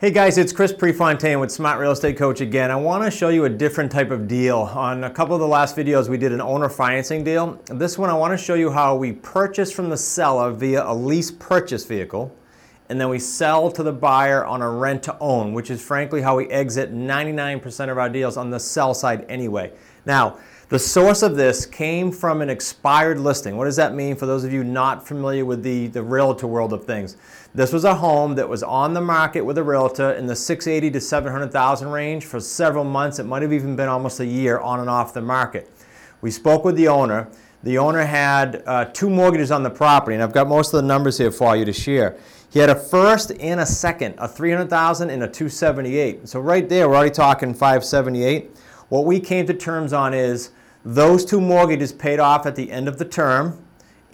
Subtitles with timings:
[0.00, 2.70] Hey guys, it's Chris Prefontaine with Smart Real Estate Coach again.
[2.70, 4.58] I want to show you a different type of deal.
[4.58, 7.60] On a couple of the last videos, we did an owner financing deal.
[7.66, 10.94] This one, I want to show you how we purchase from the seller via a
[10.94, 12.32] lease purchase vehicle,
[12.88, 16.22] and then we sell to the buyer on a rent to own, which is frankly
[16.22, 19.72] how we exit 99% of our deals on the sell side anyway.
[20.08, 20.38] Now,
[20.70, 23.56] the source of this came from an expired listing.
[23.58, 26.72] What does that mean for those of you not familiar with the, the realtor world
[26.72, 27.16] of things?
[27.54, 30.90] This was a home that was on the market with a realtor in the 680
[30.92, 33.18] to 700,000 range for several months.
[33.18, 35.70] It might have even been almost a year on and off the market.
[36.22, 37.28] We spoke with the owner.
[37.62, 40.86] The owner had uh, two mortgages on the property, and I've got most of the
[40.86, 42.16] numbers here for you to share.
[42.50, 46.28] He had a first and a second, a 300,000 and a 278.
[46.28, 48.50] So right there, we're already talking 578.
[48.88, 50.50] What we came to terms on is
[50.82, 53.62] those two mortgages paid off at the end of the term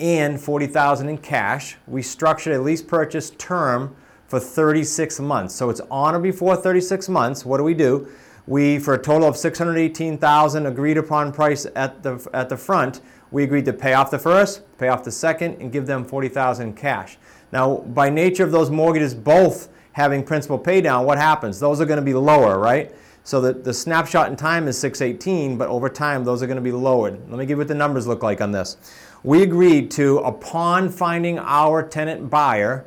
[0.00, 1.76] and 40,000 in cash.
[1.86, 3.94] We structured a lease purchase term
[4.26, 5.54] for 36 months.
[5.54, 7.44] So it's on or before 36 months.
[7.44, 8.08] What do we do?
[8.46, 13.44] We, for a total of 618,000 agreed upon price at the, at the front, we
[13.44, 17.16] agreed to pay off the first, pay off the second, and give them 40,000 cash.
[17.52, 21.60] Now, by nature of those mortgages both having principal pay down, what happens?
[21.60, 22.92] Those are going to be lower, right?
[23.24, 26.62] So the, the snapshot in time is 618, but over time those are going to
[26.62, 27.18] be lowered.
[27.30, 28.76] Let me give you what the numbers look like on this.
[29.22, 32.84] We agreed to, upon finding our tenant buyer,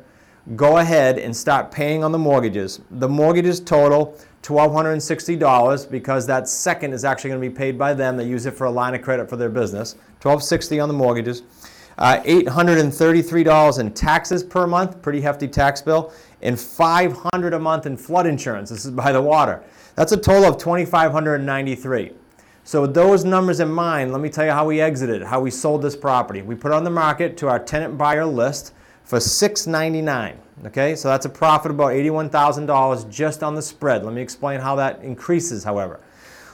[0.54, 2.80] go ahead and start paying on the mortgages.
[2.92, 8.16] The mortgages total $1,260 because that second is actually going to be paid by them.
[8.16, 9.94] They use it for a line of credit for their business.
[10.22, 11.42] 1,260 on the mortgages.
[11.98, 17.96] Uh, $833 in taxes per month, pretty hefty tax bill, and $500 a month in
[17.96, 18.70] flood insurance.
[18.70, 19.64] This is by the water.
[19.96, 22.12] That's a total of 2,593.
[22.62, 25.50] So with those numbers in mind, let me tell you how we exited, how we
[25.50, 26.40] sold this property.
[26.40, 30.36] We put on the market to our tenant buyer list for $699.
[30.66, 34.04] Okay, so that's a profit about $81,000 just on the spread.
[34.04, 35.98] Let me explain how that increases, however.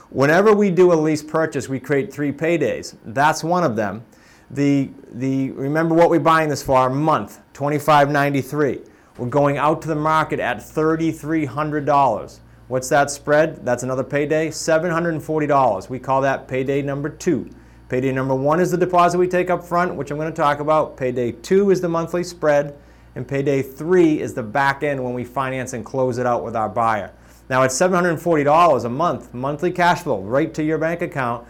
[0.09, 2.95] Whenever we do a lease purchase, we create three paydays.
[3.03, 4.05] That's one of them.
[4.51, 8.87] The, the, remember what we're buying this for, a month, $25.93.
[9.17, 12.39] We're going out to the market at $3,300.
[12.67, 13.65] What's that spread?
[13.65, 15.89] That's another payday, $740.
[15.89, 17.49] We call that payday number two.
[17.89, 20.59] Payday number one is the deposit we take up front, which I'm going to talk
[20.59, 20.97] about.
[20.97, 22.75] Payday two is the monthly spread.
[23.15, 26.55] And payday three is the back end when we finance and close it out with
[26.55, 27.13] our buyer.
[27.49, 31.47] Now it's $740 a month, monthly cash flow, right to your bank account,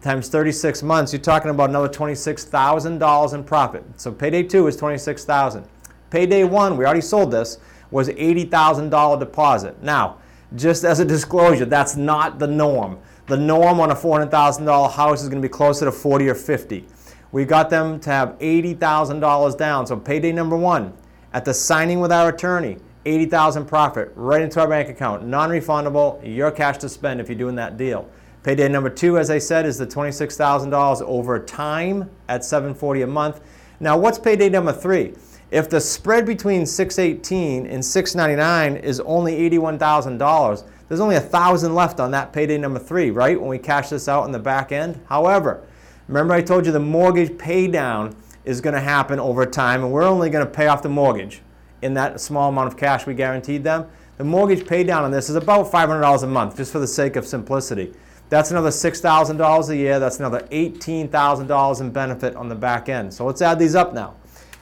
[0.00, 3.84] times 36 months, you're talking about another $26,000 in profit.
[3.96, 5.66] So payday two is 26,000.
[6.10, 7.58] Payday one, we already sold this,
[7.90, 9.82] was $80,000 deposit.
[9.82, 10.18] Now,
[10.54, 12.98] just as a disclosure, that's not the norm.
[13.26, 16.86] The norm on a $400,000 house is going to be closer to 40 or 50.
[17.32, 19.86] We got them to have $80,000 down.
[19.86, 20.92] So payday number one,
[21.32, 26.50] at the signing with our attorney, 80,000 profit right into our bank account, non-refundable, your
[26.50, 28.08] cash to spend if you're doing that deal.
[28.46, 33.40] Payday number two, as I said, is the $26,000 over time at 740 a month.
[33.80, 35.14] Now, what's payday number three?
[35.50, 41.98] If the spread between 618 and 699 is only $81,000, there's only a thousand left
[41.98, 43.36] on that payday number three, right?
[43.36, 45.00] When we cash this out in the back end.
[45.08, 45.66] However,
[46.06, 48.14] remember I told you the mortgage pay down
[48.44, 51.42] is going to happen over time, and we're only going to pay off the mortgage
[51.82, 53.88] in that small amount of cash we guaranteed them.
[54.18, 57.16] The mortgage pay down on this is about $500 a month, just for the sake
[57.16, 57.92] of simplicity.
[58.28, 59.98] That's another $6,000 a year.
[59.98, 63.14] That's another $18,000 in benefit on the back end.
[63.14, 64.14] So let's add these up now.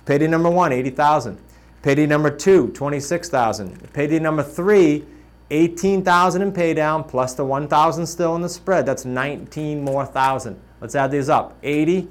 [0.05, 1.39] Payday number one, 80,000.
[1.83, 3.93] Payday number two, 26,000.
[3.93, 5.07] Payday number three,
[5.51, 8.85] 18,000 in paydown plus the 1,000 still in the spread.
[8.85, 10.61] That's 19 more thousand.
[10.81, 11.57] Let's add these up.
[11.63, 12.09] 80,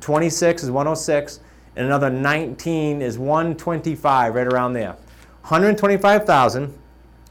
[0.00, 1.40] 26 is 106,
[1.76, 4.96] and another 19 is 125, right around there.
[5.42, 6.76] 125,000,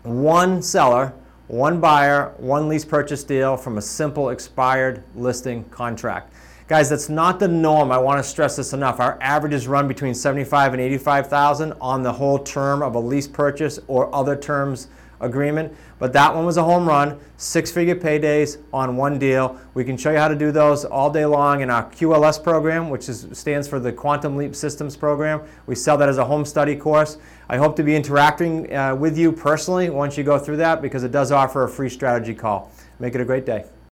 [0.04, 1.14] one seller,
[1.48, 6.34] one buyer, one lease purchase deal from a simple expired listing contract.
[6.68, 7.92] Guys, that's not the norm.
[7.92, 9.00] I want to stress this enough.
[9.00, 13.80] Our averages run between 75 and 85,000 on the whole term of a lease purchase
[13.88, 14.90] or other terms
[15.20, 15.76] agreement.
[16.00, 19.60] But that one was a home run, six-figure paydays on one deal.
[19.74, 22.90] We can show you how to do those all day long in our QLS program,
[22.90, 25.42] which is, stands for the Quantum Leap Systems program.
[25.66, 27.18] We sell that as a home study course.
[27.50, 31.04] I hope to be interacting uh, with you personally once you go through that because
[31.04, 32.72] it does offer a free strategy call.
[33.00, 33.66] Make it a great day.